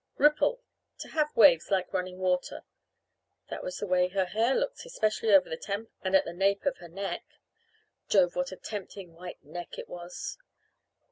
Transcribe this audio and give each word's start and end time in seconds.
"'Ripple 0.17 0.63
to 0.97 1.09
have 1.09 1.37
waves 1.37 1.69
like 1.69 1.93
running 1.93 2.17
water.'" 2.17 2.63
(That 3.51 3.61
was 3.63 3.75
just 3.75 3.81
the 3.81 3.85
way 3.85 4.07
her 4.07 4.25
hair 4.25 4.55
looked, 4.55 4.83
especially 4.83 5.29
over 5.31 5.47
the 5.47 5.57
temples 5.57 5.93
and 6.01 6.15
at 6.15 6.25
the 6.25 6.33
nape 6.33 6.65
of 6.65 6.77
her 6.77 6.89
neck 6.89 7.23
Jove, 8.09 8.35
what 8.35 8.51
a 8.51 8.55
tempting 8.55 9.13
white 9.13 9.43
neck 9.43 9.77
it 9.77 9.87
was!) 9.87 10.39